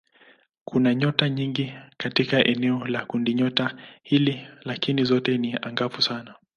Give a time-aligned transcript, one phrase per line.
[0.65, 6.35] Kuna nyota nyingi katika eneo la kundinyota hili lakini zote si angavu sana.